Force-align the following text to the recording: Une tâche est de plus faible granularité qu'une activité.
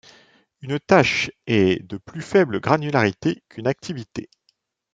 Une 0.63 0.79
tâche 0.79 1.29
est 1.45 1.85
de 1.85 1.97
plus 1.97 2.23
faible 2.23 2.59
granularité 2.59 3.43
qu'une 3.49 3.67
activité. 3.67 4.31